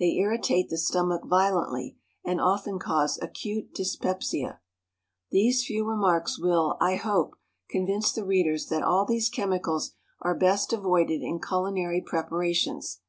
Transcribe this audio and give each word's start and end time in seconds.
They 0.00 0.14
irritate 0.16 0.68
the 0.68 0.76
stomach 0.76 1.26
violently, 1.26 1.96
and 2.24 2.40
often 2.40 2.80
cause 2.80 3.20
acute 3.22 3.72
dyspepsia. 3.72 4.58
These 5.30 5.64
few 5.64 5.84
remarks 5.88 6.40
will, 6.40 6.76
I 6.80 6.96
hope, 6.96 7.36
convince 7.68 8.10
the 8.10 8.24
readers 8.26 8.66
that 8.66 8.82
all 8.82 9.04
these 9.04 9.28
chemicals 9.28 9.92
are 10.22 10.34
best 10.34 10.72
avoided 10.72 11.22
in 11.22 11.40
culinary 11.40 12.02
preparations. 12.04 13.00